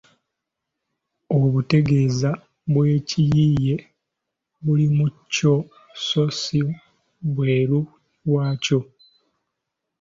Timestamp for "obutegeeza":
1.39-2.29